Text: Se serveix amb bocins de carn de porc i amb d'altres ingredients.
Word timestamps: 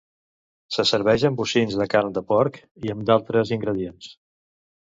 Se 0.77 0.85
serveix 0.91 1.25
amb 1.29 1.41
bocins 1.41 1.77
de 1.81 1.87
carn 1.93 2.17
de 2.17 2.25
porc 2.31 2.57
i 2.89 2.93
amb 2.95 3.07
d'altres 3.11 3.53
ingredients. 3.59 4.13